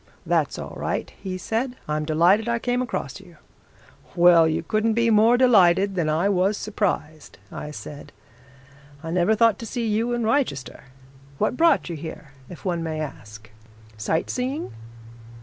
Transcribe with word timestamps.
'That's 0.25 0.57
all 0.57 0.73
right,' 0.75 1.13
he 1.21 1.37
said. 1.37 1.75
'I'm 1.87 2.05
delighted 2.05 2.49
I 2.49 2.57
came 2.57 2.81
across 2.81 3.19
you.' 3.19 3.37
'Well, 4.15 4.47
you 4.47 4.63
couldn't 4.63 4.93
be 4.95 5.11
more 5.11 5.37
delighted 5.37 5.93
than 5.93 6.09
I 6.09 6.27
was 6.27 6.57
surprised,' 6.57 7.37
I 7.51 7.69
said. 7.69 8.11
'I 9.03 9.11
never 9.11 9.35
thought 9.35 9.59
to 9.59 9.65
see 9.67 9.85
you 9.85 10.11
in 10.13 10.23
Wrychester. 10.23 10.85
What 11.37 11.55
brought 11.55 11.87
you 11.87 11.95
here, 11.95 12.31
if 12.49 12.65
one 12.65 12.81
may 12.81 12.99
ask 12.99 13.51
sight 13.95 14.31
seeing?' 14.31 14.71